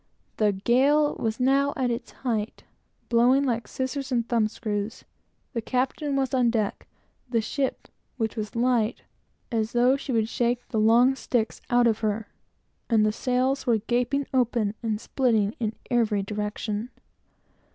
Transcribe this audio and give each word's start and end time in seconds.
The 0.37 0.51
gale 0.53 1.13
was 1.19 1.39
now 1.39 1.73
at 1.77 1.91
its 1.91 2.09
height, 2.11 2.63
"blowing 3.09 3.43
like 3.43 3.67
scissors 3.67 4.11
and 4.11 4.27
thumb 4.27 4.47
screws;" 4.47 5.03
the 5.53 5.61
captain 5.61 6.15
was 6.15 6.33
on 6.33 6.49
deck; 6.49 6.87
the 7.29 7.39
ship, 7.39 7.87
which 8.17 8.35
was 8.35 8.55
light, 8.55 8.71
rolling 9.51 9.59
and 9.59 9.59
pitching 9.59 9.59
as 9.59 9.71
though 9.73 9.95
she 9.97 10.11
would 10.11 10.27
shake 10.27 10.67
the 10.69 10.79
long 10.79 11.13
sticks 11.13 11.61
out 11.69 11.85
of 11.85 11.99
her; 11.99 12.29
and 12.89 13.05
the 13.05 13.11
sail 13.11 13.55
gaping 13.85 14.25
open 14.33 14.73
and 14.81 14.99
splitting, 14.99 15.53
in 15.59 15.73
every 15.91 16.23
direction. 16.23 16.89